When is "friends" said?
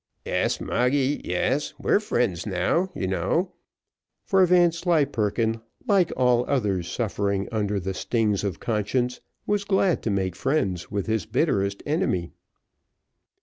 1.99-2.47, 10.35-10.89